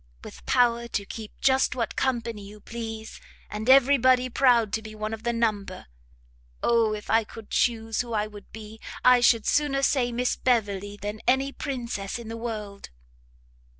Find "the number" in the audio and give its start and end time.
5.21-5.85